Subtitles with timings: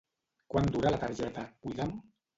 [0.53, 1.97] Quant dura la targeta Cuida'm?